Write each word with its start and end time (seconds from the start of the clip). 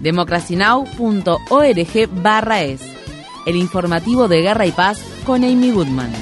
democracynow.org 0.00 2.22
barra 2.22 2.62
es, 2.62 2.82
el 3.46 3.56
informativo 3.56 4.28
de 4.28 4.42
Guerra 4.42 4.66
y 4.66 4.72
Paz 4.72 5.00
con 5.24 5.44
Amy 5.44 5.70
Goodman. 5.70 6.12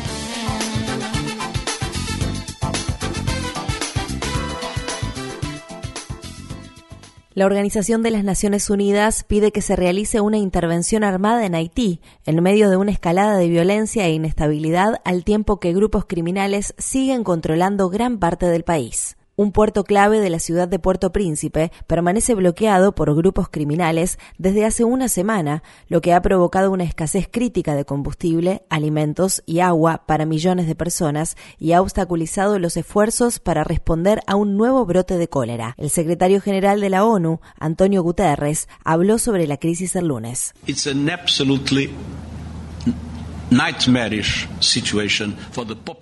La 7.34 7.47
Organización 7.47 8.05
de 8.05 8.12
las 8.12 8.23
Naciones 8.23 8.70
Unidas 8.70 9.24
pide 9.24 9.50
que 9.50 9.60
se 9.60 9.75
realice 9.75 10.20
una 10.20 10.38
intervención 10.38 11.02
armada 11.02 11.45
en 11.45 11.56
Haití 11.56 12.00
en 12.27 12.41
medio 12.41 12.70
de 12.70 12.77
una 12.77 12.92
escalada 12.92 13.36
de 13.36 13.48
violencia 13.48 14.06
e 14.06 14.12
inestabilidad 14.12 15.00
al 15.05 15.25
tiempo 15.25 15.59
que 15.59 15.72
grupos 15.72 16.05
criminales 16.05 16.75
siguen 16.78 17.25
controlando 17.25 17.88
gran 17.88 18.19
parte 18.19 18.47
del 18.47 18.62
país. 18.62 19.16
Un 19.36 19.50
puerto 19.50 19.82
clave 19.82 20.20
de 20.20 20.30
la 20.30 20.38
ciudad 20.38 20.68
de 20.68 20.78
Puerto 20.78 21.10
Príncipe 21.10 21.72
permanece 21.88 22.36
bloqueado 22.36 22.94
por 22.94 23.12
grupos 23.16 23.48
criminales 23.48 24.20
desde 24.38 24.64
hace 24.64 24.84
una 24.84 25.08
semana, 25.08 25.64
lo 25.88 26.00
que 26.00 26.12
ha 26.12 26.22
provocado 26.22 26.70
una 26.70 26.84
escasez 26.84 27.26
crítica 27.28 27.74
de 27.74 27.84
combustible, 27.84 28.62
alimentos 28.70 29.42
y 29.44 29.58
agua 29.58 30.04
para 30.06 30.24
millones 30.24 30.68
de 30.68 30.76
personas 30.76 31.36
y 31.58 31.72
ha 31.72 31.80
obstaculizado 31.80 32.60
los 32.60 32.76
esfuerzos 32.76 33.41
para 33.41 33.64
responder 33.64 34.20
a 34.28 34.36
un 34.36 34.56
nuevo 34.56 34.86
brote 34.86 35.18
de 35.18 35.26
cólera. 35.26 35.74
El 35.78 35.91
secretario 35.91 36.41
general 36.41 36.80
de 36.80 36.91
la 36.91 37.04
ONU, 37.04 37.41
Antonio 37.58 38.04
Guterres, 38.04 38.69
habló 38.84 39.19
sobre 39.19 39.48
la 39.48 39.56
crisis 39.56 39.96
el 39.96 40.06
lunes. 40.06 40.54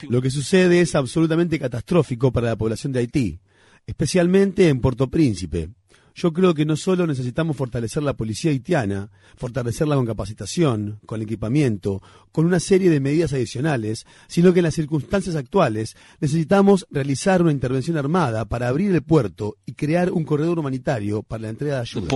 Lo 0.08 0.22
que 0.22 0.30
sucede 0.30 0.80
es 0.80 0.94
absolutamente 0.94 1.58
catastrófico 1.58 2.32
para 2.32 2.48
la 2.48 2.56
población 2.56 2.92
de 2.92 3.00
Haití, 3.00 3.40
especialmente 3.86 4.68
en 4.68 4.80
Puerto 4.80 5.08
Príncipe. 5.08 5.70
Yo 6.14 6.32
creo 6.32 6.54
que 6.54 6.66
no 6.66 6.76
solo 6.76 7.06
necesitamos 7.06 7.56
fortalecer 7.56 8.02
la 8.02 8.14
policía 8.14 8.50
haitiana, 8.50 9.10
fortalecerla 9.36 9.96
con 9.96 10.06
capacitación, 10.06 11.00
con 11.06 11.22
equipamiento, 11.22 12.02
con 12.32 12.44
una 12.44 12.60
serie 12.60 12.90
de 12.90 13.00
medidas 13.00 13.32
adicionales, 13.32 14.04
sino 14.28 14.52
que 14.52 14.60
en 14.60 14.64
las 14.64 14.74
circunstancias 14.74 15.36
actuales 15.36 15.96
necesitamos 16.20 16.86
realizar 16.90 17.40
una 17.42 17.52
intervención 17.52 17.96
armada 17.96 18.44
para 18.44 18.68
abrir 18.68 18.94
el 18.94 19.02
puerto 19.02 19.56
y 19.64 19.72
crear 19.72 20.10
un 20.10 20.24
corredor 20.24 20.58
humanitario 20.58 21.22
para 21.22 21.42
la 21.42 21.48
entrega 21.48 21.76
de 21.76 21.80
ayuda. 21.80 22.08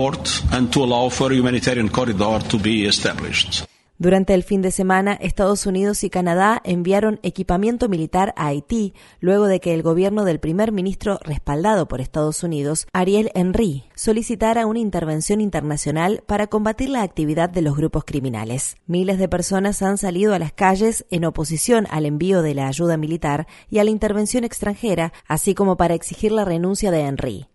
Durante 3.99 4.35
el 4.35 4.43
fin 4.43 4.61
de 4.61 4.71
semana, 4.71 5.15
Estados 5.15 5.65
Unidos 5.65 6.05
y 6.05 6.11
Canadá 6.11 6.61
enviaron 6.65 7.19
equipamiento 7.23 7.89
militar 7.89 8.35
a 8.37 8.49
Haití 8.49 8.93
luego 9.21 9.47
de 9.47 9.59
que 9.59 9.73
el 9.73 9.83
gobierno 9.83 10.27
del 10.27 10.39
primer 10.39 10.71
ministro 10.71 11.19
respaldado 11.23 11.89
por 11.89 12.03
Estados 12.03 12.43
Unidos, 12.43 12.87
Ariel 12.93 13.31
Henry, 13.35 13.85
solicitara 13.95 14.67
una 14.67 14.81
intervención 14.81 15.41
internacional 15.41 16.23
para 16.27 16.47
combatir 16.47 16.91
la 16.91 17.03
actividad 17.03 17.49
de 17.49 17.63
los 17.63 17.75
grupos 17.75 18.05
criminales. 18.05 18.77
Miles 18.87 19.19
de 19.19 19.29
personas 19.29 19.81
han 19.81 19.97
salido 19.97 20.35
a 20.35 20.39
las 20.39 20.53
calles 20.53 21.07
en 21.11 21.25
oposición 21.25 21.87
al 21.91 22.05
envío 22.05 22.43
de 22.43 22.55
la 22.55 22.69
ayuda 22.69 22.99
militar 22.99 23.47
y 23.71 23.79
a 23.79 23.85
la 23.85 23.91
intervención 23.91 24.45
extranjera, 24.45 25.15
así 25.27 25.55
como 25.55 25.79
para 25.79 25.95
exigir 25.95 26.33
la 26.33 26.45
renuncia 26.45 26.91
de 26.91 27.01
Henry. 27.01 27.47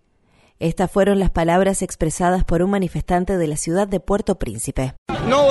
Estas 0.61 0.91
fueron 0.91 1.17
las 1.17 1.31
palabras 1.31 1.81
expresadas 1.81 2.43
por 2.43 2.61
un 2.61 2.69
manifestante 2.69 3.35
de 3.35 3.47
la 3.47 3.57
ciudad 3.57 3.87
de 3.87 3.99
Puerto 3.99 4.37
Príncipe. 4.37 4.93
No 5.27 5.49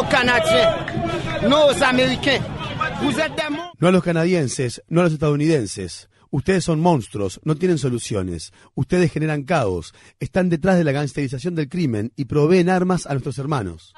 No 3.80 3.88
a 3.88 3.90
los 3.90 4.04
canadienses, 4.04 4.84
no 4.86 5.00
a 5.00 5.04
los 5.04 5.12
estadounidenses. 5.14 6.08
Ustedes 6.30 6.62
son 6.62 6.78
monstruos, 6.78 7.40
no 7.42 7.56
tienen 7.56 7.78
soluciones. 7.78 8.52
Ustedes 8.76 9.10
generan 9.10 9.42
caos, 9.42 9.94
están 10.20 10.48
detrás 10.48 10.78
de 10.78 10.84
la 10.84 10.92
gangsterización 10.92 11.56
del 11.56 11.68
crimen 11.68 12.12
y 12.14 12.26
proveen 12.26 12.70
armas 12.70 13.08
a 13.08 13.10
nuestros 13.10 13.36
hermanos. 13.38 13.92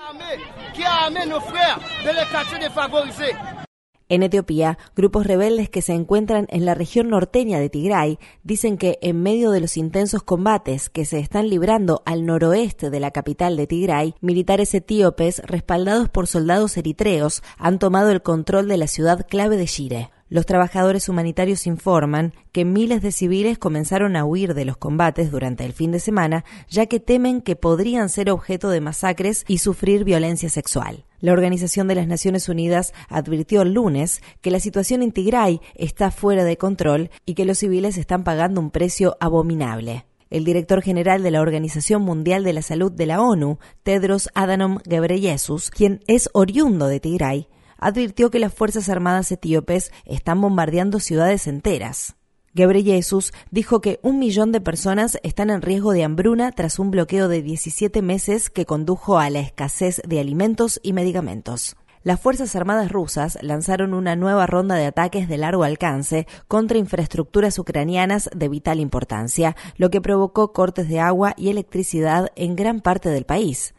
En 4.12 4.22
Etiopía, 4.22 4.76
grupos 4.94 5.26
rebeldes 5.26 5.70
que 5.70 5.80
se 5.80 5.94
encuentran 5.94 6.46
en 6.50 6.66
la 6.66 6.74
región 6.74 7.08
norteña 7.08 7.58
de 7.58 7.70
Tigray 7.70 8.18
dicen 8.44 8.76
que 8.76 8.98
en 9.00 9.22
medio 9.22 9.50
de 9.52 9.60
los 9.60 9.78
intensos 9.78 10.22
combates 10.22 10.90
que 10.90 11.06
se 11.06 11.18
están 11.18 11.48
librando 11.48 12.02
al 12.04 12.26
noroeste 12.26 12.90
de 12.90 13.00
la 13.00 13.10
capital 13.10 13.56
de 13.56 13.66
Tigray, 13.66 14.14
militares 14.20 14.74
etíopes 14.74 15.38
respaldados 15.46 16.10
por 16.10 16.26
soldados 16.26 16.76
eritreos 16.76 17.42
han 17.56 17.78
tomado 17.78 18.10
el 18.10 18.20
control 18.20 18.68
de 18.68 18.76
la 18.76 18.86
ciudad 18.86 19.26
clave 19.26 19.56
de 19.56 19.64
Shire. 19.64 20.10
Los 20.32 20.46
trabajadores 20.46 21.10
humanitarios 21.10 21.66
informan 21.66 22.32
que 22.52 22.64
miles 22.64 23.02
de 23.02 23.12
civiles 23.12 23.58
comenzaron 23.58 24.16
a 24.16 24.24
huir 24.24 24.54
de 24.54 24.64
los 24.64 24.78
combates 24.78 25.30
durante 25.30 25.66
el 25.66 25.74
fin 25.74 25.92
de 25.92 26.00
semana, 26.00 26.46
ya 26.70 26.86
que 26.86 27.00
temen 27.00 27.42
que 27.42 27.54
podrían 27.54 28.08
ser 28.08 28.30
objeto 28.30 28.70
de 28.70 28.80
masacres 28.80 29.44
y 29.46 29.58
sufrir 29.58 30.04
violencia 30.04 30.48
sexual. 30.48 31.04
La 31.20 31.34
Organización 31.34 31.86
de 31.86 31.96
las 31.96 32.06
Naciones 32.08 32.48
Unidas 32.48 32.94
advirtió 33.10 33.60
el 33.60 33.74
lunes 33.74 34.22
que 34.40 34.50
la 34.50 34.58
situación 34.58 35.02
en 35.02 35.12
Tigray 35.12 35.60
está 35.74 36.10
fuera 36.10 36.44
de 36.44 36.56
control 36.56 37.10
y 37.26 37.34
que 37.34 37.44
los 37.44 37.58
civiles 37.58 37.98
están 37.98 38.24
pagando 38.24 38.58
un 38.58 38.70
precio 38.70 39.18
abominable. 39.20 40.06
El 40.30 40.46
director 40.46 40.80
general 40.80 41.22
de 41.22 41.30
la 41.30 41.42
Organización 41.42 42.00
Mundial 42.00 42.42
de 42.42 42.54
la 42.54 42.62
Salud 42.62 42.90
de 42.90 43.04
la 43.04 43.20
ONU, 43.20 43.58
Tedros 43.82 44.30
Adhanom 44.32 44.78
Ghebreyesus, 44.86 45.70
quien 45.70 46.00
es 46.06 46.30
oriundo 46.32 46.86
de 46.86 47.00
Tigray, 47.00 47.48
advirtió 47.82 48.30
que 48.30 48.38
las 48.38 48.54
Fuerzas 48.54 48.88
Armadas 48.88 49.30
etíopes 49.32 49.92
están 50.06 50.40
bombardeando 50.40 51.00
ciudades 51.00 51.46
enteras. 51.46 52.14
Ghebreyesus 52.54 53.32
dijo 53.50 53.80
que 53.80 53.98
un 54.02 54.18
millón 54.18 54.52
de 54.52 54.60
personas 54.60 55.18
están 55.22 55.50
en 55.50 55.62
riesgo 55.62 55.92
de 55.92 56.04
hambruna 56.04 56.52
tras 56.52 56.78
un 56.78 56.90
bloqueo 56.90 57.28
de 57.28 57.42
17 57.42 58.02
meses 58.02 58.50
que 58.50 58.66
condujo 58.66 59.18
a 59.18 59.30
la 59.30 59.40
escasez 59.40 60.02
de 60.06 60.20
alimentos 60.20 60.78
y 60.82 60.92
medicamentos. 60.92 61.76
Las 62.04 62.20
Fuerzas 62.20 62.54
Armadas 62.56 62.90
rusas 62.90 63.38
lanzaron 63.42 63.94
una 63.94 64.16
nueva 64.16 64.46
ronda 64.46 64.74
de 64.74 64.86
ataques 64.86 65.28
de 65.28 65.38
largo 65.38 65.62
alcance 65.64 66.26
contra 66.48 66.78
infraestructuras 66.78 67.58
ucranianas 67.58 68.28
de 68.34 68.48
vital 68.48 68.80
importancia, 68.80 69.56
lo 69.76 69.88
que 69.88 70.00
provocó 70.00 70.52
cortes 70.52 70.88
de 70.88 71.00
agua 71.00 71.34
y 71.36 71.48
electricidad 71.48 72.32
en 72.34 72.56
gran 72.56 72.80
parte 72.80 73.08
del 73.08 73.24
país. 73.24 73.74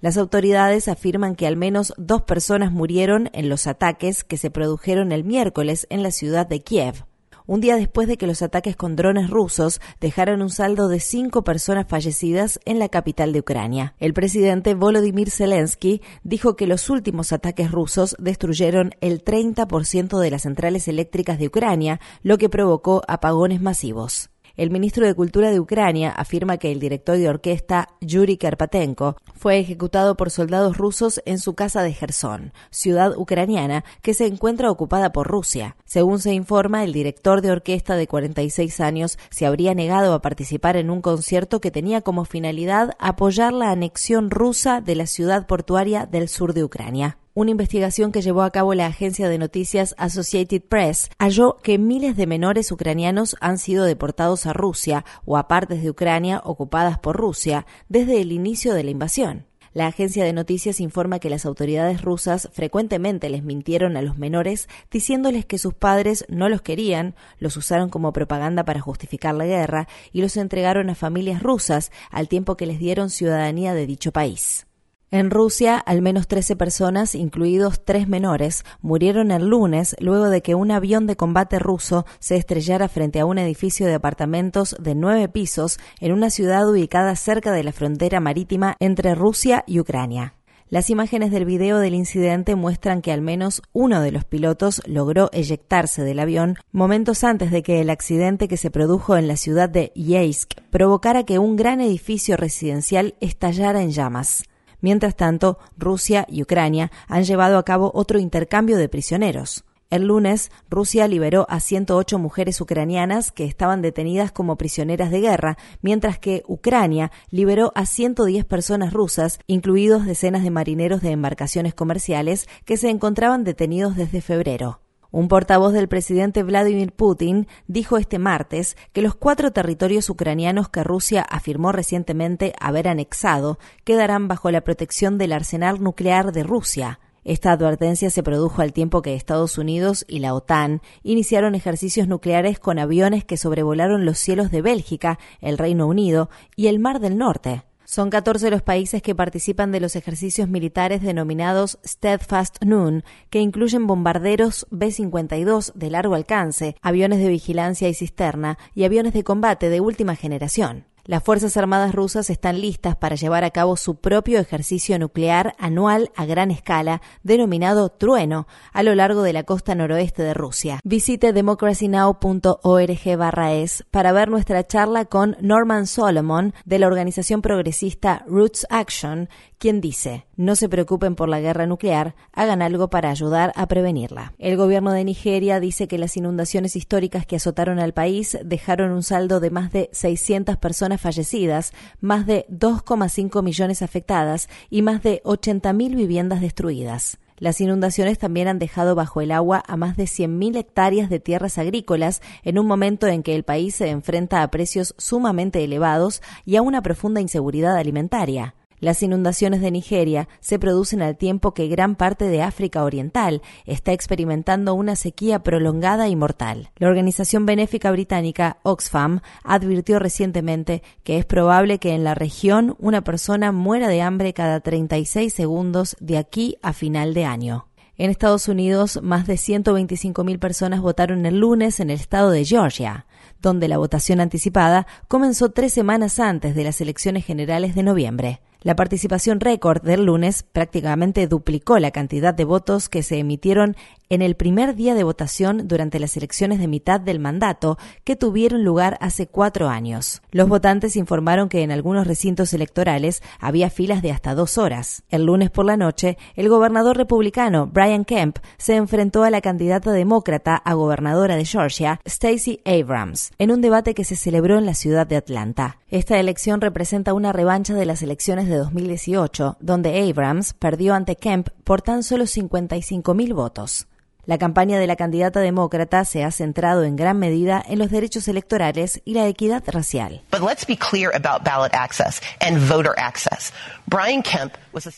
Las 0.00 0.16
autoridades 0.16 0.88
afirman 0.88 1.36
que 1.36 1.46
al 1.46 1.56
menos 1.56 1.92
dos 1.96 2.22
personas 2.22 2.72
murieron 2.72 3.30
en 3.32 3.48
los 3.48 3.66
ataques 3.66 4.24
que 4.24 4.36
se 4.36 4.50
produjeron 4.50 5.12
el 5.12 5.24
miércoles 5.24 5.86
en 5.90 6.02
la 6.02 6.10
ciudad 6.10 6.46
de 6.46 6.60
Kiev 6.60 7.04
un 7.50 7.60
día 7.60 7.74
después 7.74 8.06
de 8.06 8.16
que 8.16 8.28
los 8.28 8.42
ataques 8.42 8.76
con 8.76 8.94
drones 8.94 9.28
rusos 9.28 9.80
dejaron 10.00 10.40
un 10.40 10.50
saldo 10.50 10.86
de 10.86 11.00
cinco 11.00 11.42
personas 11.42 11.88
fallecidas 11.88 12.60
en 12.64 12.78
la 12.78 12.88
capital 12.88 13.32
de 13.32 13.40
Ucrania. 13.40 13.96
El 13.98 14.14
presidente 14.14 14.74
Volodymyr 14.74 15.32
Zelensky 15.32 16.00
dijo 16.22 16.54
que 16.54 16.68
los 16.68 16.88
últimos 16.90 17.32
ataques 17.32 17.72
rusos 17.72 18.14
destruyeron 18.20 18.92
el 19.00 19.24
30% 19.24 20.20
de 20.20 20.30
las 20.30 20.42
centrales 20.42 20.86
eléctricas 20.86 21.40
de 21.40 21.48
Ucrania, 21.48 21.98
lo 22.22 22.38
que 22.38 22.48
provocó 22.48 23.02
apagones 23.08 23.60
masivos. 23.60 24.29
El 24.56 24.70
ministro 24.70 25.06
de 25.06 25.14
Cultura 25.14 25.50
de 25.50 25.60
Ucrania 25.60 26.10
afirma 26.10 26.56
que 26.58 26.72
el 26.72 26.80
director 26.80 27.16
de 27.16 27.28
orquesta 27.28 27.88
Yuri 28.00 28.36
Karpatenko 28.36 29.16
fue 29.34 29.58
ejecutado 29.58 30.16
por 30.16 30.30
soldados 30.30 30.76
rusos 30.76 31.22
en 31.24 31.38
su 31.38 31.54
casa 31.54 31.82
de 31.82 31.92
Gerson, 31.92 32.52
ciudad 32.70 33.16
ucraniana 33.16 33.84
que 34.02 34.14
se 34.14 34.26
encuentra 34.26 34.70
ocupada 34.70 35.12
por 35.12 35.28
Rusia. 35.28 35.76
Según 35.84 36.18
se 36.18 36.32
informa, 36.32 36.84
el 36.84 36.92
director 36.92 37.42
de 37.42 37.50
orquesta 37.50 37.96
de 37.96 38.06
46 38.06 38.80
años 38.80 39.18
se 39.30 39.46
habría 39.46 39.74
negado 39.74 40.14
a 40.14 40.22
participar 40.22 40.76
en 40.76 40.90
un 40.90 41.02
concierto 41.02 41.60
que 41.60 41.70
tenía 41.70 42.00
como 42.02 42.24
finalidad 42.24 42.96
apoyar 42.98 43.52
la 43.52 43.70
anexión 43.70 44.30
rusa 44.30 44.80
de 44.80 44.94
la 44.94 45.06
ciudad 45.06 45.46
portuaria 45.46 46.06
del 46.06 46.28
sur 46.28 46.54
de 46.54 46.64
Ucrania. 46.64 47.18
Una 47.32 47.52
investigación 47.52 48.10
que 48.10 48.22
llevó 48.22 48.42
a 48.42 48.50
cabo 48.50 48.74
la 48.74 48.86
agencia 48.86 49.28
de 49.28 49.38
noticias 49.38 49.94
Associated 49.98 50.62
Press 50.62 51.10
halló 51.16 51.58
que 51.62 51.78
miles 51.78 52.16
de 52.16 52.26
menores 52.26 52.72
ucranianos 52.72 53.36
han 53.40 53.58
sido 53.58 53.84
deportados 53.84 54.46
a 54.46 54.52
Rusia 54.52 55.04
o 55.24 55.36
a 55.36 55.46
partes 55.46 55.80
de 55.80 55.90
Ucrania 55.90 56.42
ocupadas 56.44 56.98
por 56.98 57.16
Rusia 57.16 57.66
desde 57.88 58.20
el 58.20 58.32
inicio 58.32 58.74
de 58.74 58.82
la 58.82 58.90
invasión. 58.90 59.46
La 59.72 59.86
agencia 59.86 60.24
de 60.24 60.32
noticias 60.32 60.80
informa 60.80 61.20
que 61.20 61.30
las 61.30 61.46
autoridades 61.46 62.02
rusas 62.02 62.48
frecuentemente 62.52 63.30
les 63.30 63.44
mintieron 63.44 63.96
a 63.96 64.02
los 64.02 64.18
menores 64.18 64.68
diciéndoles 64.90 65.46
que 65.46 65.58
sus 65.58 65.72
padres 65.72 66.24
no 66.28 66.48
los 66.48 66.62
querían, 66.62 67.14
los 67.38 67.56
usaron 67.56 67.90
como 67.90 68.12
propaganda 68.12 68.64
para 68.64 68.80
justificar 68.80 69.36
la 69.36 69.46
guerra 69.46 69.86
y 70.10 70.20
los 70.20 70.36
entregaron 70.36 70.90
a 70.90 70.96
familias 70.96 71.44
rusas 71.44 71.92
al 72.10 72.26
tiempo 72.26 72.56
que 72.56 72.66
les 72.66 72.80
dieron 72.80 73.08
ciudadanía 73.08 73.72
de 73.72 73.86
dicho 73.86 74.10
país. 74.10 74.66
En 75.12 75.32
Rusia, 75.32 75.76
al 75.76 76.02
menos 76.02 76.28
13 76.28 76.54
personas, 76.54 77.16
incluidos 77.16 77.84
tres 77.84 78.06
menores, 78.06 78.64
murieron 78.80 79.32
el 79.32 79.48
lunes 79.48 79.96
luego 79.98 80.30
de 80.30 80.40
que 80.40 80.54
un 80.54 80.70
avión 80.70 81.08
de 81.08 81.16
combate 81.16 81.58
ruso 81.58 82.06
se 82.20 82.36
estrellara 82.36 82.88
frente 82.88 83.18
a 83.18 83.26
un 83.26 83.38
edificio 83.38 83.88
de 83.88 83.94
apartamentos 83.94 84.76
de 84.78 84.94
nueve 84.94 85.28
pisos 85.28 85.80
en 85.98 86.12
una 86.12 86.30
ciudad 86.30 86.68
ubicada 86.70 87.16
cerca 87.16 87.50
de 87.50 87.64
la 87.64 87.72
frontera 87.72 88.20
marítima 88.20 88.76
entre 88.78 89.16
Rusia 89.16 89.64
y 89.66 89.80
Ucrania. 89.80 90.34
Las 90.68 90.90
imágenes 90.90 91.32
del 91.32 91.44
video 91.44 91.80
del 91.80 91.94
incidente 91.94 92.54
muestran 92.54 93.02
que 93.02 93.10
al 93.10 93.20
menos 93.20 93.62
uno 93.72 94.02
de 94.02 94.12
los 94.12 94.24
pilotos 94.24 94.80
logró 94.86 95.28
eyectarse 95.32 96.04
del 96.04 96.20
avión 96.20 96.54
momentos 96.70 97.24
antes 97.24 97.50
de 97.50 97.64
que 97.64 97.80
el 97.80 97.90
accidente 97.90 98.46
que 98.46 98.56
se 98.56 98.70
produjo 98.70 99.16
en 99.16 99.26
la 99.26 99.36
ciudad 99.36 99.68
de 99.68 99.90
Yeisk 99.96 100.60
provocara 100.70 101.24
que 101.24 101.40
un 101.40 101.56
gran 101.56 101.80
edificio 101.80 102.36
residencial 102.36 103.16
estallara 103.18 103.82
en 103.82 103.90
llamas. 103.90 104.44
Mientras 104.80 105.16
tanto, 105.16 105.58
Rusia 105.76 106.26
y 106.28 106.42
Ucrania 106.42 106.90
han 107.08 107.24
llevado 107.24 107.58
a 107.58 107.64
cabo 107.64 107.90
otro 107.94 108.18
intercambio 108.18 108.76
de 108.76 108.88
prisioneros. 108.88 109.64
El 109.90 110.06
lunes, 110.06 110.52
Rusia 110.68 111.08
liberó 111.08 111.46
a 111.48 111.58
108 111.58 112.16
mujeres 112.20 112.60
ucranianas 112.60 113.32
que 113.32 113.44
estaban 113.44 113.82
detenidas 113.82 114.30
como 114.30 114.56
prisioneras 114.56 115.10
de 115.10 115.20
guerra, 115.20 115.58
mientras 115.82 116.16
que 116.16 116.44
Ucrania 116.46 117.10
liberó 117.30 117.72
a 117.74 117.86
110 117.86 118.44
personas 118.44 118.92
rusas, 118.92 119.40
incluidos 119.48 120.06
decenas 120.06 120.44
de 120.44 120.50
marineros 120.50 121.02
de 121.02 121.10
embarcaciones 121.10 121.74
comerciales 121.74 122.48
que 122.64 122.76
se 122.76 122.88
encontraban 122.88 123.42
detenidos 123.42 123.96
desde 123.96 124.20
febrero. 124.20 124.80
Un 125.12 125.26
portavoz 125.26 125.72
del 125.72 125.88
presidente 125.88 126.44
Vladimir 126.44 126.92
Putin 126.92 127.48
dijo 127.66 127.96
este 127.96 128.20
martes 128.20 128.76
que 128.92 129.02
los 129.02 129.16
cuatro 129.16 129.50
territorios 129.50 130.08
ucranianos 130.08 130.68
que 130.68 130.84
Rusia 130.84 131.22
afirmó 131.22 131.72
recientemente 131.72 132.52
haber 132.60 132.86
anexado 132.86 133.58
quedarán 133.82 134.28
bajo 134.28 134.52
la 134.52 134.60
protección 134.60 135.18
del 135.18 135.32
arsenal 135.32 135.82
nuclear 135.82 136.30
de 136.30 136.44
Rusia. 136.44 137.00
Esta 137.24 137.50
advertencia 137.52 138.08
se 138.10 138.22
produjo 138.22 138.62
al 138.62 138.72
tiempo 138.72 139.02
que 139.02 139.14
Estados 139.14 139.58
Unidos 139.58 140.04
y 140.08 140.20
la 140.20 140.32
OTAN 140.32 140.80
iniciaron 141.02 141.56
ejercicios 141.56 142.06
nucleares 142.06 142.60
con 142.60 142.78
aviones 142.78 143.24
que 143.24 143.36
sobrevolaron 143.36 144.04
los 144.04 144.16
cielos 144.18 144.50
de 144.50 144.62
Bélgica, 144.62 145.18
el 145.40 145.58
Reino 145.58 145.86
Unido 145.86 146.30
y 146.54 146.68
el 146.68 146.78
Mar 146.78 147.00
del 147.00 147.18
Norte. 147.18 147.64
Son 147.90 148.08
14 148.08 148.52
los 148.52 148.62
países 148.62 149.02
que 149.02 149.16
participan 149.16 149.72
de 149.72 149.80
los 149.80 149.96
ejercicios 149.96 150.48
militares 150.48 151.02
denominados 151.02 151.80
Steadfast 151.84 152.62
Noon, 152.64 153.02
que 153.30 153.40
incluyen 153.40 153.88
bombarderos 153.88 154.68
B-52 154.70 155.72
de 155.74 155.90
largo 155.90 156.14
alcance, 156.14 156.76
aviones 156.82 157.18
de 157.18 157.26
vigilancia 157.26 157.88
y 157.88 157.94
cisterna 157.94 158.58
y 158.76 158.84
aviones 158.84 159.12
de 159.12 159.24
combate 159.24 159.70
de 159.70 159.80
última 159.80 160.14
generación. 160.14 160.84
Las 161.10 161.24
Fuerzas 161.24 161.56
Armadas 161.56 161.92
rusas 161.92 162.30
están 162.30 162.60
listas 162.60 162.94
para 162.94 163.16
llevar 163.16 163.42
a 163.42 163.50
cabo 163.50 163.76
su 163.76 163.96
propio 163.96 164.38
ejercicio 164.38 164.96
nuclear 164.96 165.56
anual 165.58 166.12
a 166.14 166.24
gran 166.24 166.52
escala, 166.52 167.02
denominado 167.24 167.88
Trueno, 167.88 168.46
a 168.72 168.84
lo 168.84 168.94
largo 168.94 169.22
de 169.22 169.32
la 169.32 169.42
costa 169.42 169.74
noroeste 169.74 170.22
de 170.22 170.34
Rusia. 170.34 170.78
Visite 170.84 171.32
democracynow.org/es 171.32 173.84
para 173.90 174.12
ver 174.12 174.30
nuestra 174.30 174.64
charla 174.64 175.04
con 175.04 175.36
Norman 175.40 175.88
Solomon 175.88 176.54
de 176.64 176.78
la 176.78 176.86
organización 176.86 177.42
progresista 177.42 178.24
Roots 178.28 178.68
Action, 178.70 179.28
quien 179.58 179.80
dice, 179.80 180.26
no 180.36 180.54
se 180.54 180.68
preocupen 180.68 181.16
por 181.16 181.28
la 181.28 181.40
guerra 181.40 181.66
nuclear, 181.66 182.14
hagan 182.32 182.62
algo 182.62 182.88
para 182.88 183.10
ayudar 183.10 183.52
a 183.56 183.66
prevenirla. 183.66 184.32
El 184.38 184.56
gobierno 184.56 184.92
de 184.92 185.04
Nigeria 185.04 185.58
dice 185.58 185.88
que 185.88 185.98
las 185.98 186.16
inundaciones 186.16 186.76
históricas 186.76 187.26
que 187.26 187.34
azotaron 187.36 187.80
al 187.80 187.94
país 187.94 188.38
dejaron 188.44 188.92
un 188.92 189.02
saldo 189.02 189.40
de 189.40 189.50
más 189.50 189.72
de 189.72 189.90
600 189.92 190.56
fallecidas, 191.00 191.72
más 192.00 192.26
de 192.26 192.46
2,5 192.50 193.42
millones 193.42 193.82
afectadas 193.82 194.48
y 194.70 194.82
más 194.82 195.02
de 195.02 195.22
80.000 195.24 195.96
viviendas 195.96 196.40
destruidas. 196.40 197.18
Las 197.40 197.62
inundaciones 197.62 198.18
también 198.18 198.48
han 198.48 198.58
dejado 198.58 198.94
bajo 198.94 199.22
el 199.22 199.32
agua 199.32 199.62
a 199.66 199.78
más 199.78 199.96
de 199.96 200.04
100.000 200.04 200.58
hectáreas 200.58 201.08
de 201.08 201.20
tierras 201.20 201.56
agrícolas 201.56 202.20
en 202.44 202.58
un 202.58 202.66
momento 202.66 203.06
en 203.06 203.22
que 203.22 203.34
el 203.34 203.44
país 203.44 203.76
se 203.76 203.88
enfrenta 203.88 204.42
a 204.42 204.50
precios 204.50 204.94
sumamente 204.98 205.64
elevados 205.64 206.20
y 206.44 206.56
a 206.56 206.62
una 206.62 206.82
profunda 206.82 207.22
inseguridad 207.22 207.78
alimentaria. 207.78 208.54
Las 208.80 209.02
inundaciones 209.02 209.60
de 209.60 209.70
Nigeria 209.70 210.26
se 210.40 210.58
producen 210.58 211.02
al 211.02 211.18
tiempo 211.18 211.52
que 211.52 211.68
gran 211.68 211.96
parte 211.96 212.24
de 212.24 212.40
África 212.40 212.82
Oriental 212.82 213.42
está 213.66 213.92
experimentando 213.92 214.74
una 214.74 214.96
sequía 214.96 215.42
prolongada 215.42 216.08
y 216.08 216.16
mortal. 216.16 216.70
La 216.76 216.88
organización 216.88 217.44
benéfica 217.44 217.90
británica 217.90 218.56
Oxfam 218.62 219.20
advirtió 219.44 219.98
recientemente 219.98 220.82
que 221.04 221.18
es 221.18 221.26
probable 221.26 221.78
que 221.78 221.94
en 221.94 222.04
la 222.04 222.14
región 222.14 222.74
una 222.78 223.04
persona 223.04 223.52
muera 223.52 223.88
de 223.88 224.00
hambre 224.00 224.32
cada 224.32 224.60
36 224.60 225.32
segundos 225.32 225.94
de 226.00 226.16
aquí 226.16 226.56
a 226.62 226.72
final 226.72 227.12
de 227.12 227.26
año. 227.26 227.66
En 227.98 228.08
Estados 228.08 228.48
Unidos, 228.48 229.00
más 229.02 229.26
de 229.26 229.34
125.000 229.34 230.38
personas 230.38 230.80
votaron 230.80 231.26
el 231.26 231.38
lunes 231.38 231.80
en 231.80 231.90
el 231.90 232.00
estado 232.00 232.30
de 232.30 232.46
Georgia, 232.46 233.04
donde 233.42 233.68
la 233.68 233.76
votación 233.76 234.20
anticipada 234.20 234.86
comenzó 235.06 235.50
tres 235.50 235.74
semanas 235.74 236.18
antes 236.18 236.54
de 236.54 236.64
las 236.64 236.80
elecciones 236.80 237.26
generales 237.26 237.74
de 237.74 237.82
noviembre. 237.82 238.40
La 238.62 238.76
participación 238.76 239.40
récord 239.40 239.82
del 239.82 240.04
lunes 240.04 240.42
prácticamente 240.42 241.26
duplicó 241.26 241.78
la 241.78 241.92
cantidad 241.92 242.34
de 242.34 242.44
votos 242.44 242.90
que 242.90 243.02
se 243.02 243.18
emitieron 243.18 243.74
en 244.10 244.22
el 244.22 244.34
primer 244.34 244.74
día 244.74 244.94
de 244.94 245.04
votación 245.04 245.68
durante 245.68 246.00
las 246.00 246.16
elecciones 246.16 246.58
de 246.58 246.66
mitad 246.66 247.00
del 247.00 247.20
mandato 247.20 247.78
que 248.02 248.16
tuvieron 248.16 248.64
lugar 248.64 248.98
hace 249.00 249.28
cuatro 249.28 249.68
años. 249.68 250.20
Los 250.32 250.48
votantes 250.48 250.96
informaron 250.96 251.48
que 251.48 251.62
en 251.62 251.70
algunos 251.70 252.08
recintos 252.08 252.52
electorales 252.52 253.22
había 253.38 253.70
filas 253.70 254.02
de 254.02 254.10
hasta 254.10 254.34
dos 254.34 254.58
horas. 254.58 255.04
El 255.10 255.26
lunes 255.26 255.50
por 255.50 255.64
la 255.64 255.76
noche, 255.76 256.18
el 256.34 256.48
gobernador 256.48 256.96
republicano 256.96 257.68
Brian 257.68 258.04
Kemp 258.04 258.38
se 258.58 258.74
enfrentó 258.74 259.22
a 259.22 259.30
la 259.30 259.40
candidata 259.40 259.92
demócrata 259.92 260.56
a 260.56 260.74
gobernadora 260.74 261.36
de 261.36 261.44
Georgia, 261.44 262.00
Stacey 262.06 262.60
Abrams, 262.64 263.30
en 263.38 263.52
un 263.52 263.60
debate 263.60 263.94
que 263.94 264.04
se 264.04 264.16
celebró 264.16 264.58
en 264.58 264.66
la 264.66 264.74
ciudad 264.74 265.06
de 265.06 265.16
Atlanta. 265.16 265.78
Esta 265.88 266.18
elección 266.18 266.60
representa 266.60 267.14
una 267.14 267.32
revancha 267.32 267.74
de 267.74 267.86
las 267.86 268.02
elecciones 268.02 268.48
de 268.48 268.56
2018, 268.56 269.56
donde 269.60 270.00
Abrams 270.10 270.54
perdió 270.54 270.94
ante 270.94 271.14
Kemp 271.14 271.50
por 271.62 271.80
tan 271.80 272.02
solo 272.02 272.24
55.000 272.24 273.34
votos. 273.34 273.86
La 274.26 274.38
campaña 274.38 274.78
de 274.78 274.86
la 274.86 274.96
candidata 274.96 275.40
demócrata 275.40 276.04
se 276.04 276.24
ha 276.24 276.30
centrado 276.30 276.84
en 276.84 276.96
gran 276.96 277.18
medida 277.18 277.62
en 277.66 277.78
los 277.78 277.90
derechos 277.90 278.28
electorales 278.28 279.00
y 279.04 279.14
la 279.14 279.26
equidad 279.26 279.62
racial. 279.66 280.22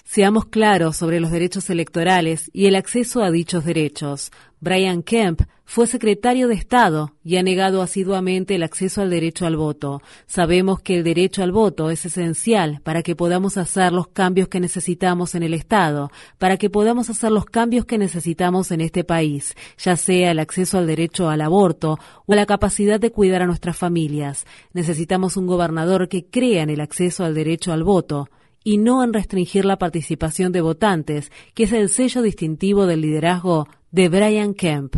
Seamos 0.05 0.47
claros 0.47 0.97
sobre 0.97 1.21
los 1.21 1.31
derechos 1.31 1.71
electorales 1.71 2.51
y 2.53 2.67
el 2.67 2.77
acceso 2.77 3.23
a 3.23 3.31
dichos 3.31 3.65
derechos. 3.65 4.31
Brian 4.61 5.03
Kemp 5.03 5.43
fue 5.65 5.87
secretario 5.87 6.47
de 6.47 6.55
Estado 6.55 7.15
y 7.25 7.37
ha 7.37 7.43
negado 7.43 7.81
asiduamente 7.81 8.55
el 8.55 8.63
acceso 8.63 9.01
al 9.01 9.11
derecho 9.11 9.47
al 9.47 9.57
voto. 9.57 10.03
Sabemos 10.27 10.81
que 10.81 10.99
el 10.99 11.05
derecho 11.05 11.43
al 11.43 11.51
voto 11.51 11.91
es 11.91 12.05
esencial 12.05 12.81
para 12.85 13.03
que 13.03 13.17
podamos 13.17 13.57
hacer 13.57 13.93
los 13.93 14.09
cambios 14.09 14.49
que 14.49 14.61
necesitamos 14.61 15.35
en 15.35 15.43
el 15.43 15.55
Estado, 15.55 16.13
para 16.39 16.59
que 16.59 16.69
podamos 16.69 17.09
hacer 17.09 17.33
los 17.33 17.47
cambios 17.47 17.87
que 17.87 17.99
necesitamos 17.99 18.71
en 18.71 18.83
este 18.83 19.03
país, 19.03 19.57
ya 19.79 19.97
sea 19.97 20.33
el 20.33 20.39
acceso 20.39 20.79
al 20.79 20.87
derecho 20.87 21.31
al 21.31 21.41
aborto 21.41 21.99
o 22.27 22.35
la 22.35 22.47
capacidad 22.47 23.01
de 23.01 23.11
cuidar 23.11 23.43
a 23.43 23.47
nuestras 23.47 23.77
familias. 23.77 24.47
Necesitamos 24.75 25.37
un 25.37 25.47
gobernador 25.47 26.09
que 26.09 26.27
crea 26.27 26.63
en 26.63 26.71
el 26.71 26.81
acceso 26.83 27.25
al 27.25 27.35
derecho 27.35 27.73
al 27.73 27.83
voto 27.83 28.29
y 28.65 28.79
no 28.79 29.03
en 29.05 29.13
restringir 29.13 29.65
la 29.65 29.79
participación 29.79 30.53
de 30.53 30.61
votantes, 30.61 31.33
que 31.55 31.65
es 31.65 31.73
el 31.73 31.89
sello 31.89 32.23
distintivo 32.23 32.87
del 32.87 33.01
liderazgo 33.01 33.69
de 33.91 34.09
Brian 34.09 34.55
Kemp. 34.55 34.97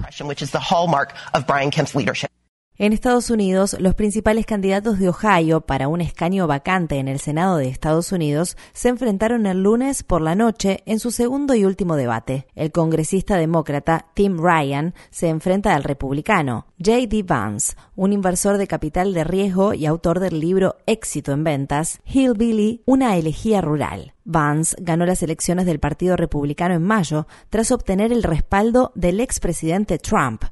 En 2.77 2.93
Estados 2.93 3.31
Unidos, 3.31 3.77
los 3.79 3.95
principales 3.95 4.47
candidatos 4.47 4.99
de 4.99 5.09
Ohio 5.09 5.61
para 5.61 5.87
un 5.87 6.01
escaño 6.01 6.49
vacante 6.49 6.97
en 6.97 7.07
el 7.07 7.21
Senado 7.21 7.57
de 7.57 7.69
Estados 7.69 8.11
Unidos 8.11 8.57
se 8.73 8.89
enfrentaron 8.89 9.47
el 9.47 9.63
lunes 9.63 10.03
por 10.03 10.21
la 10.21 10.35
noche 10.35 10.83
en 10.85 10.99
su 10.99 11.13
segundo 11.13 11.55
y 11.55 11.65
último 11.65 11.95
debate. 11.95 12.49
El 12.57 12.73
congresista 12.73 13.37
demócrata 13.37 14.07
Tim 14.15 14.39
Ryan 14.39 14.93
se 15.11 15.29
enfrenta 15.29 15.77
al 15.77 15.85
republicano 15.85 16.67
J.D. 16.85 17.23
Vance, 17.23 17.77
un 17.95 18.13
inversor 18.13 18.59
de 18.59 18.67
capital 18.67 19.15
de 19.15 19.23
riesgo 19.23 19.73
y 19.73 19.87
autor 19.87 20.19
del 20.19 20.41
libro 20.41 20.75
Éxito 20.87 21.31
en 21.31 21.45
ventas, 21.45 22.01
Hillbilly, 22.07 22.83
una 22.87 23.17
elegía 23.17 23.61
rural. 23.61 24.15
Vance 24.25 24.75
ganó 24.81 25.07
las 25.07 25.23
elecciones 25.23 25.67
del 25.67 25.79
Partido 25.79 26.17
Republicano 26.17 26.75
en 26.75 26.83
mayo 26.83 27.29
tras 27.51 27.71
obtener 27.71 28.13
el 28.13 28.25
respaldo 28.25 28.91
del 28.97 29.21
expresidente 29.21 29.99
Trump 29.99 30.43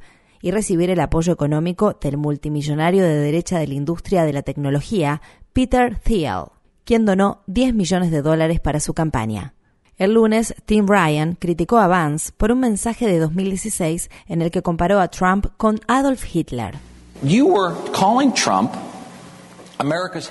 y 0.42 0.50
recibir 0.50 0.90
el 0.90 1.00
apoyo 1.00 1.32
económico 1.32 1.96
del 2.00 2.18
multimillonario 2.18 3.04
de 3.04 3.14
derecha 3.14 3.58
de 3.58 3.68
la 3.68 3.75
industria 3.75 4.25
de 4.25 4.32
la 4.32 4.42
tecnología, 4.42 5.22
Peter 5.52 5.99
Thiel, 5.99 6.46
quien 6.84 7.06
donó 7.06 7.42
10 7.46 7.75
millones 7.75 8.11
de 8.11 8.20
dólares 8.20 8.61
para 8.61 8.80
su 8.80 8.92
campaña. 8.92 9.54
El 9.99 10.14
lunes, 10.14 10.54
Tim 10.66 10.87
Ryan 10.88 11.37
criticó 11.38 11.78
a 11.78 11.87
Vance 11.87 12.32
por 12.37 12.50
un 12.50 12.61
mensaje 12.61 13.06
de 13.06 13.18
2016 13.20 14.11
en 14.26 14.42
el 14.42 14.50
que 14.50 14.62
comparó 14.62 15.00
a 15.00 15.08
Trump 15.08 15.46
con 15.56 15.80
Adolf 15.87 16.25
Hitler. 16.34 16.75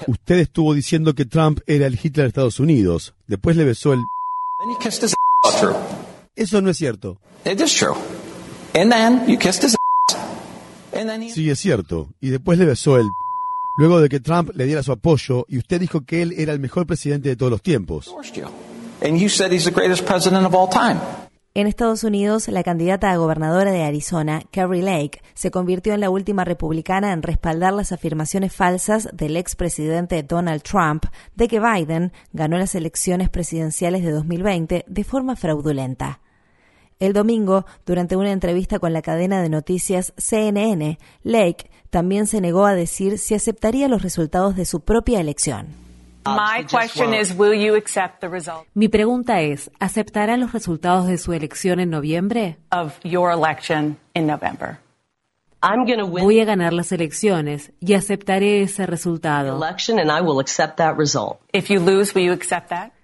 Usted 0.07 0.39
estuvo 0.39 0.73
diciendo 0.73 1.13
que 1.13 1.25
Trump 1.25 1.59
era 1.67 1.85
el 1.85 1.93
Hitler 1.93 2.25
de 2.25 2.27
Estados 2.27 2.59
Unidos. 2.59 3.13
Después 3.27 3.55
le 3.55 3.63
besó 3.63 3.93
el 3.93 3.99
Eso 6.35 6.61
no 6.61 6.69
es 6.69 6.77
cierto. 6.77 7.17
Sí, 11.33 11.49
es 11.49 11.59
cierto. 11.59 12.09
Y 12.21 12.29
después 12.29 12.57
le 12.59 12.65
besó 12.65 12.97
él. 12.97 13.05
Luego 13.77 14.01
de 14.01 14.09
que 14.09 14.19
Trump 14.19 14.51
le 14.53 14.65
diera 14.65 14.83
su 14.83 14.91
apoyo 14.91 15.45
y 15.47 15.57
usted 15.57 15.79
dijo 15.79 16.01
que 16.01 16.21
él 16.21 16.33
era 16.37 16.53
el 16.53 16.59
mejor 16.59 16.85
presidente 16.85 17.29
de 17.29 17.35
todos 17.35 17.51
los 17.51 17.61
tiempos. 17.61 18.13
En 21.53 21.67
Estados 21.67 22.05
Unidos, 22.05 22.47
la 22.47 22.63
candidata 22.63 23.11
a 23.11 23.17
gobernadora 23.17 23.71
de 23.71 23.83
Arizona, 23.83 24.41
Carrie 24.51 24.81
Lake, 24.81 25.21
se 25.33 25.51
convirtió 25.51 25.93
en 25.93 25.99
la 25.99 26.09
última 26.09 26.45
republicana 26.45 27.11
en 27.11 27.21
respaldar 27.23 27.73
las 27.73 27.91
afirmaciones 27.91 28.53
falsas 28.53 29.09
del 29.11 29.35
expresidente 29.35 30.23
Donald 30.23 30.61
Trump 30.61 31.05
de 31.35 31.49
que 31.49 31.59
Biden 31.59 32.13
ganó 32.31 32.57
las 32.57 32.73
elecciones 32.73 33.29
presidenciales 33.29 34.01
de 34.01 34.11
2020 34.11 34.85
de 34.87 35.03
forma 35.03 35.35
fraudulenta. 35.35 36.21
El 37.01 37.13
domingo, 37.13 37.65
durante 37.83 38.15
una 38.15 38.31
entrevista 38.31 38.77
con 38.77 38.93
la 38.93 39.01
cadena 39.01 39.41
de 39.41 39.49
noticias 39.49 40.13
CNN, 40.17 40.99
Lake 41.23 41.71
también 41.89 42.27
se 42.27 42.41
negó 42.41 42.67
a 42.67 42.75
decir 42.75 43.17
si 43.17 43.33
aceptaría 43.33 43.87
los 43.87 44.03
resultados 44.03 44.55
de 44.55 44.65
su 44.65 44.81
propia 44.81 45.19
elección. 45.19 45.69
Mi 48.75 48.87
pregunta 48.87 49.41
es, 49.41 49.71
¿aceptará 49.79 50.37
los 50.37 50.53
resultados 50.53 51.07
de 51.07 51.17
su 51.17 51.33
elección 51.33 51.79
en 51.79 51.89
noviembre? 51.89 52.59
Voy 56.23 56.39
a 56.39 56.45
ganar 56.45 56.71
las 56.71 56.91
elecciones 56.91 57.71
y 57.79 57.95
aceptaré 57.95 58.61
ese 58.61 58.85
resultado. 58.85 59.59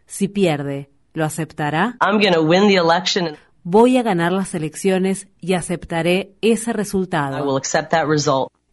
Si 0.05 0.27
pierde, 0.27 0.91
¿lo 1.13 1.25
aceptará? 1.25 1.97
Voy 3.69 3.97
a 3.97 4.01
ganar 4.01 4.31
las 4.31 4.55
elecciones 4.55 5.27
y 5.41 5.51
aceptaré 5.51 6.38
ese 6.39 6.71
resultado. 6.71 7.36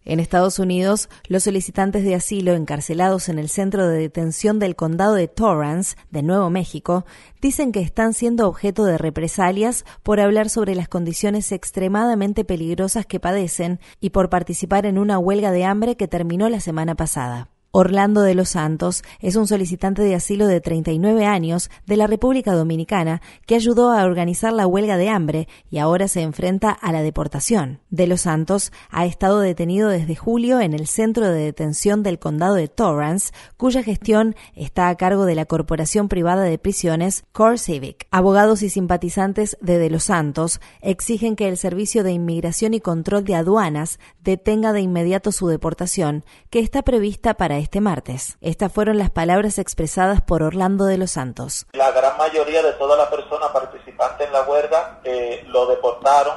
En 0.05 0.21
Estados 0.21 0.61
Unidos, 0.61 1.09
los 1.27 1.43
solicitantes 1.43 2.05
de 2.05 2.15
asilo 2.15 2.53
encarcelados 2.53 3.29
en 3.29 3.41
el 3.41 3.49
centro 3.49 3.89
de 3.89 3.99
detención 3.99 4.61
del 4.61 4.77
condado 4.77 5.15
de 5.15 5.27
Torrance, 5.27 5.97
de 6.13 6.23
Nuevo 6.23 6.49
México, 6.49 7.05
dicen 7.43 7.73
que 7.73 7.81
están 7.81 8.15
siendo 8.15 8.47
objeto 8.47 8.85
de 8.85 8.97
represalias 8.97 9.85
por 10.05 10.21
hablar 10.21 10.49
sobre 10.49 10.77
las 10.77 10.87
condiciones 10.87 11.51
extremadamente 11.51 12.45
peligrosas 12.45 13.05
que 13.05 13.19
padecen 13.19 13.81
y 13.99 14.11
por 14.11 14.31
participar 14.31 14.87
en 14.87 14.99
una 14.99 15.19
huelga 15.19 15.51
de 15.51 15.65
hambre 15.65 15.97
que 15.97 16.07
terminó 16.07 16.49
la 16.49 16.61
semana 16.61 16.95
pasada. 16.95 17.49
Orlando 17.77 18.23
de 18.23 18.37
los 18.37 18.51
Santos 18.51 19.03
es 19.19 19.35
un 19.35 19.49
solicitante 19.49 20.01
de 20.01 20.15
asilo 20.15 20.47
de 20.47 20.61
39 20.61 21.27
años 21.27 21.71
de 21.87 21.97
la 21.97 22.07
República 22.07 22.55
Dominicana 22.55 23.21
que 23.47 23.57
ayudó 23.57 23.91
a 23.91 24.05
organizar 24.05 24.53
la 24.53 24.69
huelga 24.69 24.97
de 24.97 25.09
hambre 25.09 25.49
y 25.73 25.79
ahora 25.79 26.07
se 26.07 26.23
enfrenta 26.23 26.71
a 26.71 26.93
la 26.93 27.03
deportación. 27.03 27.81
De 27.91 28.07
los 28.07 28.21
Santos 28.21 28.71
ha 28.91 29.07
estado 29.07 29.41
detenido 29.41 29.89
desde 29.89 30.15
julio 30.15 30.61
en 30.61 30.73
el 30.73 30.87
centro 30.87 31.27
de 31.27 31.47
detención 31.47 32.05
del 32.05 32.21
condado 32.21 32.55
de 32.55 32.69
Torrance, 32.69 33.33
cuya 33.57 33.83
gestión 33.83 34.37
está 34.55 34.89
a 34.89 34.95
cargo 34.95 35.25
de 35.25 35.35
la 35.35 35.45
Corporación 35.45 36.09
Privada 36.09 36.45
de 36.45 36.59
Prisiones 36.59 37.25
Core 37.33 37.59
Civic. 37.59 38.07
Abogados 38.13 38.63
y 38.63 38.71
simpatizantes 38.71 39.57
de 39.61 39.79
De 39.79 39.91
los 39.91 40.05
Santos 40.05 40.61
exigen 40.81 41.35
que 41.35 41.49
el 41.49 41.57
Servicio 41.57 42.05
de 42.05 42.13
Inmigración 42.13 42.73
y 42.73 42.79
Control 42.81 43.25
de 43.25 43.35
Aduanas 43.35 43.99
detenga 44.23 44.73
de 44.73 44.81
inmediato 44.81 45.33
su 45.33 45.49
deportación, 45.49 46.25
que 46.51 46.61
está 46.61 46.83
prevista 46.83 47.35
para 47.35 47.64
este 47.65 47.81
martes. 47.81 48.37
Estas 48.43 48.71
fueron 48.71 48.99
las 48.99 49.11
palabras 49.11 49.59
expresadas 49.59 50.21
por 50.21 50.43
Orlando 50.43 50.85
de 50.85 50.99
los 50.99 51.13
Santos. 51.13 51.67
La 51.73 51.91
gran 51.93 52.17
mayoría 52.19 52.63
de 52.63 52.73
todas 52.75 52.99
las 52.99 53.09
personas 53.09 53.51
participantes 53.53 54.27
en 54.27 54.33
la 54.35 54.43
huelga 54.43 55.01
eh, 55.03 55.43
lo 55.49 55.67
deportaron, 55.67 56.37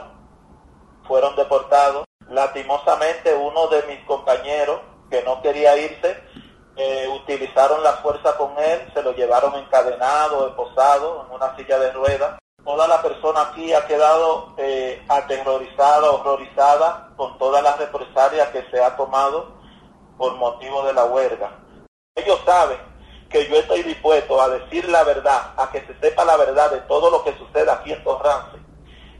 fueron 1.05 1.35
deportados. 1.35 2.05
Lastimosamente 2.29 3.35
uno 3.35 3.67
de 3.67 3.83
mis 3.83 4.05
compañeros 4.05 4.79
que 5.09 5.21
no 5.23 5.41
quería 5.41 5.77
irse, 5.77 6.17
eh, 6.77 7.07
utilizaron 7.09 7.83
la 7.83 7.93
fuerza 7.93 8.37
con 8.37 8.57
él, 8.57 8.89
se 8.93 9.03
lo 9.03 9.13
llevaron 9.13 9.53
encadenado, 9.55 10.47
esposado 10.47 11.25
en 11.25 11.35
una 11.35 11.55
silla 11.57 11.77
de 11.77 11.91
ruedas. 11.91 12.39
Toda 12.63 12.87
la 12.87 13.01
persona 13.01 13.41
aquí 13.49 13.73
ha 13.73 13.85
quedado 13.85 14.53
eh, 14.57 15.03
aterrorizada, 15.09 16.09
horrorizada 16.09 17.09
con 17.17 17.37
todas 17.37 17.63
las 17.63 17.77
represalias 17.79 18.49
que 18.49 18.65
se 18.71 18.81
ha 18.81 18.95
tomado 18.95 19.56
por 20.17 20.35
motivo 20.35 20.83
de 20.83 20.93
la 20.93 21.05
huelga. 21.05 21.51
Ellos 22.15 22.39
saben 22.45 22.77
que 23.29 23.47
yo 23.47 23.57
estoy 23.57 23.83
dispuesto 23.83 24.41
a 24.41 24.49
decir 24.49 24.87
la 24.89 25.03
verdad, 25.03 25.53
a 25.57 25.69
que 25.71 25.81
se 25.81 25.97
sepa 25.99 26.25
la 26.25 26.37
verdad 26.37 26.71
de 26.71 26.79
todo 26.81 27.09
lo 27.09 27.23
que 27.23 27.37
sucede 27.37 27.69
aquí 27.69 27.91
en 27.91 28.03
Torrance. 28.03 28.57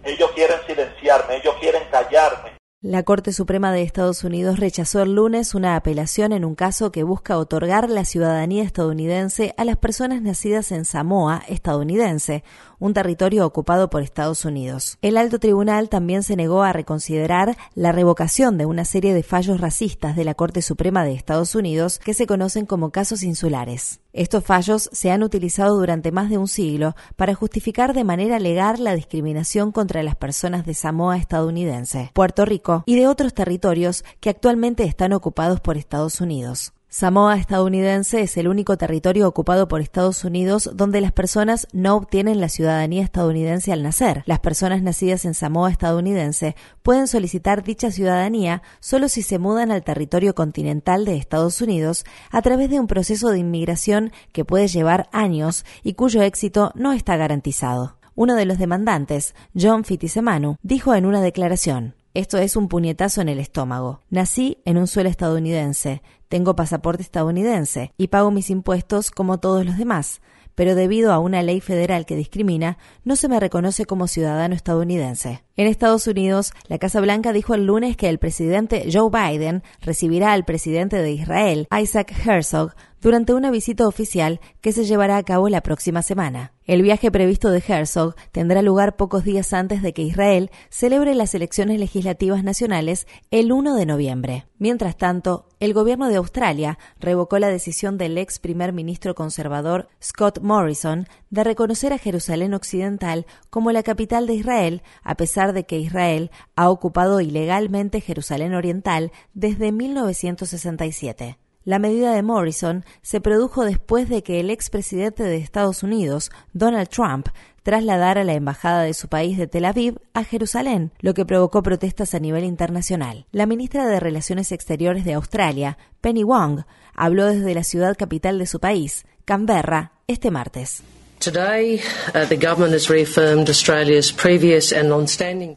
Ellos 0.03 0.31
quieren 0.31 0.59
silenciarme, 0.65 1.37
ellos 1.37 1.55
quieren 1.59 1.83
callarme. 1.91 2.57
La 2.83 3.01
Corte 3.01 3.33
Suprema 3.33 3.71
de 3.71 3.81
Estados 3.81 4.23
Unidos 4.23 4.59
rechazó 4.59 5.01
el 5.01 5.15
lunes 5.15 5.55
una 5.55 5.75
apelación 5.75 6.31
en 6.31 6.45
un 6.45 6.53
caso 6.53 6.91
que 6.91 7.01
busca 7.01 7.39
otorgar 7.39 7.89
la 7.89 8.05
ciudadanía 8.05 8.61
estadounidense 8.61 9.55
a 9.57 9.65
las 9.65 9.77
personas 9.77 10.21
nacidas 10.21 10.71
en 10.71 10.85
Samoa, 10.85 11.41
estadounidense, 11.47 12.43
un 12.77 12.93
territorio 12.93 13.47
ocupado 13.47 13.89
por 13.89 14.03
Estados 14.03 14.45
Unidos. 14.45 14.99
El 15.01 15.17
alto 15.17 15.39
tribunal 15.39 15.89
también 15.89 16.21
se 16.21 16.35
negó 16.35 16.61
a 16.61 16.71
reconsiderar 16.71 17.57
la 17.73 17.93
revocación 17.93 18.59
de 18.59 18.67
una 18.67 18.85
serie 18.85 19.15
de 19.15 19.23
fallos 19.23 19.59
racistas 19.59 20.15
de 20.15 20.25
la 20.25 20.35
Corte 20.35 20.61
Suprema 20.61 21.03
de 21.03 21.13
Estados 21.13 21.55
Unidos 21.55 21.97
que 21.97 22.13
se 22.13 22.27
conocen 22.27 22.67
como 22.67 22.91
casos 22.91 23.23
insulares. 23.23 24.01
Estos 24.17 24.43
fallos 24.43 24.89
se 24.93 25.11
han 25.11 25.21
utilizado 25.21 25.77
durante 25.77 26.11
más 26.11 26.31
de 26.31 26.39
un 26.39 26.47
siglo 26.47 26.95
para 27.15 27.35
justificar 27.35 27.93
de 27.93 28.03
manera 28.03 28.39
legal 28.39 28.83
la 28.83 28.95
discriminación 28.95 29.71
contra 29.71 30.01
las 30.01 30.15
personas 30.15 30.65
de 30.65 30.73
Samoa 30.73 31.17
estadounidense, 31.17 32.09
Puerto 32.15 32.43
Rico 32.43 32.81
y 32.87 32.95
de 32.95 33.07
otros 33.07 33.35
territorios 33.35 34.03
que 34.19 34.31
actualmente 34.31 34.85
están 34.85 35.13
ocupados 35.13 35.59
por 35.59 35.77
Estados 35.77 36.19
Unidos. 36.19 36.73
Samoa 36.99 37.37
estadounidense 37.37 38.21
es 38.21 38.37
el 38.37 38.47
único 38.47 38.75
territorio 38.75 39.27
ocupado 39.27 39.67
por 39.67 39.81
Estados 39.81 40.23
Unidos 40.23 40.71
donde 40.73 40.99
las 40.99 41.11
personas 41.11 41.67
no 41.71 41.95
obtienen 41.95 42.41
la 42.41 42.49
ciudadanía 42.49 43.03
estadounidense 43.03 43.71
al 43.71 43.83
nacer. 43.83 44.23
Las 44.25 44.39
personas 44.39 44.81
nacidas 44.81 45.23
en 45.23 45.35
Samoa 45.35 45.69
estadounidense 45.69 46.55
pueden 46.81 47.07
solicitar 47.07 47.61
dicha 47.61 47.91
ciudadanía 47.91 48.63
solo 48.79 49.09
si 49.09 49.21
se 49.21 49.37
mudan 49.37 49.69
al 49.69 49.83
territorio 49.83 50.33
continental 50.33 51.05
de 51.05 51.17
Estados 51.17 51.61
Unidos 51.61 52.03
a 52.31 52.41
través 52.41 52.71
de 52.71 52.79
un 52.79 52.87
proceso 52.87 53.29
de 53.29 53.37
inmigración 53.37 54.11
que 54.31 54.43
puede 54.43 54.67
llevar 54.67 55.07
años 55.11 55.65
y 55.83 55.93
cuyo 55.93 56.23
éxito 56.23 56.71
no 56.73 56.93
está 56.93 57.15
garantizado. 57.15 57.99
Uno 58.15 58.33
de 58.33 58.45
los 58.45 58.57
demandantes, 58.57 59.35
John 59.53 59.83
Fitisemanu, 59.83 60.55
dijo 60.63 60.95
en 60.95 61.05
una 61.05 61.21
declaración 61.21 61.93
esto 62.17 62.39
es 62.39 62.55
un 62.55 62.67
puñetazo 62.67 63.21
en 63.21 63.29
el 63.29 63.37
estómago. 63.37 64.01
Nací 64.09 64.57
en 64.65 64.79
un 64.79 64.87
suelo 64.87 65.07
estadounidense, 65.07 66.01
tengo 66.29 66.55
pasaporte 66.55 67.03
estadounidense 67.03 67.93
y 67.97 68.07
pago 68.07 68.31
mis 68.31 68.49
impuestos 68.49 69.11
como 69.11 69.39
todos 69.39 69.65
los 69.65 69.77
demás, 69.77 70.21
pero 70.57 70.73
debido 70.73 71.13
a 71.13 71.19
una 71.19 71.43
ley 71.43 71.61
federal 71.61 72.07
que 72.07 72.15
discrimina, 72.15 72.79
no 73.03 73.15
se 73.15 73.29
me 73.29 73.39
reconoce 73.39 73.85
como 73.85 74.07
ciudadano 74.07 74.55
estadounidense. 74.55 75.43
En 75.55 75.67
Estados 75.67 76.07
Unidos, 76.07 76.51
la 76.67 76.79
Casa 76.79 76.99
Blanca 76.99 77.31
dijo 77.31 77.53
el 77.53 77.67
lunes 77.67 77.95
que 77.95 78.09
el 78.09 78.17
presidente 78.17 78.89
Joe 78.91 79.11
Biden 79.11 79.61
recibirá 79.81 80.33
al 80.33 80.45
presidente 80.45 80.97
de 80.97 81.11
Israel, 81.11 81.67
Isaac 81.79 82.11
Herzog, 82.25 82.73
durante 83.01 83.33
una 83.33 83.51
visita 83.51 83.87
oficial 83.87 84.39
que 84.61 84.71
se 84.71 84.85
llevará 84.85 85.17
a 85.17 85.23
cabo 85.23 85.49
la 85.49 85.61
próxima 85.61 86.01
semana. 86.01 86.53
El 86.65 86.81
viaje 86.81 87.11
previsto 87.11 87.49
de 87.49 87.63
Herzog 87.65 88.15
tendrá 88.33 88.61
lugar 88.61 88.97
pocos 88.97 89.23
días 89.23 89.53
antes 89.53 89.81
de 89.81 89.93
que 89.93 90.01
Israel 90.01 90.51
celebre 90.69 91.15
las 91.15 91.33
elecciones 91.33 91.79
legislativas 91.79 92.43
nacionales 92.43 93.07
el 93.31 93.53
1 93.53 93.75
de 93.75 93.85
noviembre. 93.85 94.47
Mientras 94.57 94.97
tanto, 94.97 95.47
el 95.61 95.73
gobierno 95.73 96.09
de 96.09 96.17
Australia 96.17 96.77
revocó 96.99 97.39
la 97.39 97.47
decisión 97.47 97.97
del 97.97 98.17
ex 98.17 98.39
primer 98.39 98.73
ministro 98.73 99.15
conservador 99.15 99.87
Scott 100.03 100.39
Morrison 100.41 101.07
de 101.29 101.45
reconocer 101.45 101.93
a 101.93 101.99
Jerusalén 101.99 102.53
Occidental 102.53 103.25
como 103.49 103.71
la 103.71 103.83
capital 103.83 104.27
de 104.27 104.33
Israel, 104.33 104.81
a 105.03 105.15
pesar 105.15 105.53
de 105.53 105.65
que 105.65 105.79
Israel 105.79 106.31
ha 106.57 106.69
ocupado 106.69 107.21
ilegalmente 107.21 108.01
Jerusalén 108.01 108.53
Oriental 108.53 109.13
desde 109.33 109.71
1967. 109.71 111.37
La 111.67 111.79
medida 111.79 112.13
de 112.13 112.23
Morrison 112.23 112.85
se 113.01 113.19
produjo 113.19 113.65
después 113.65 114.07
de 114.07 114.23
que 114.23 114.39
el 114.39 114.51
expresidente 114.51 115.23
de 115.23 115.35
Estados 115.35 115.83
Unidos, 115.83 116.31
Donald 116.53 116.87
Trump, 116.87 117.27
trasladara 117.61 118.23
la 118.23 118.35
embajada 118.35 118.83
de 118.83 118.93
su 118.93 119.09
país 119.09 119.37
de 119.37 119.47
Tel 119.47 119.65
Aviv 119.65 119.99
a 120.13 120.23
Jerusalén, 120.23 120.93
lo 121.01 121.13
que 121.13 121.25
provocó 121.25 121.61
protestas 121.63 122.13
a 122.13 122.19
nivel 122.19 122.45
internacional. 122.45 123.25
La 123.33 123.47
ministra 123.47 123.85
de 123.85 123.99
Relaciones 123.99 124.53
Exteriores 124.53 125.03
de 125.03 125.15
Australia, 125.15 125.77
Penny 125.99 126.23
Wong, 126.23 126.61
habló 126.95 127.25
desde 127.25 127.53
la 127.53 127.65
ciudad 127.65 127.97
capital 127.97 128.39
de 128.39 128.45
su 128.45 128.61
país, 128.61 129.05
Canberra, 129.25 129.91
este 130.07 130.31
martes. 130.31 130.83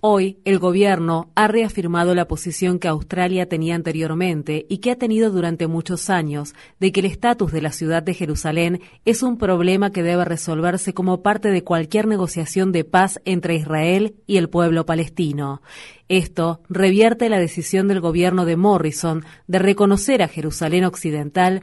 Hoy, 0.01 0.39
el 0.45 0.59
gobierno 0.59 1.31
ha 1.35 1.49
reafirmado 1.49 2.15
la 2.15 2.27
posición 2.27 2.79
que 2.79 2.89
Australia 2.89 3.47
tenía 3.47 3.75
anteriormente 3.75 4.67
y 4.69 4.79
que 4.79 4.91
ha 4.91 4.97
tenido 4.97 5.31
durante 5.31 5.67
muchos 5.67 6.09
años 6.09 6.55
de 6.81 6.93
que 6.93 7.01
el 7.01 7.07
estatus 7.07 7.53
de 7.53 7.61
la 7.61 7.73
ciudad 7.73 8.03
de 8.03 8.15
Jerusalén 8.15 8.81
es 9.05 9.23
un 9.23 9.37
problema 9.37 9.91
que 9.91 10.03
debe 10.03 10.25
resolverse 10.25 10.95
como 10.95 11.23
parte 11.23 11.51
de 11.51 11.63
cualquier 11.63 12.07
negociación 12.07 12.73
de 12.73 12.85
paz 12.85 13.21
entre 13.25 13.55
Israel 13.55 14.15
y 14.27 14.39
el 14.39 14.49
pueblo 14.49 14.87
palestino. 14.87 15.63
Esto 16.09 16.63
revierte 16.69 17.29
la 17.29 17.39
decisión 17.39 17.87
del 17.87 18.01
gobierno 18.01 18.45
de 18.45 18.57
Morrison 18.57 19.25
de 19.47 19.59
reconocer 19.59 20.23
a 20.23 20.29
Jerusalén 20.29 20.85
Occidental 20.85 21.63